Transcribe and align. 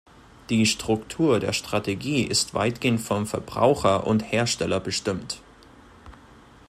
Die 0.49 0.65
Struktur 0.65 1.39
der 1.39 1.53
Strategie 1.53 2.23
ist 2.23 2.55
weitgehend 2.55 3.01
vom 3.01 3.27
Verbraucher 3.27 4.07
und 4.07 4.21
Hersteller 4.23 4.79
bestimmt. 4.79 5.43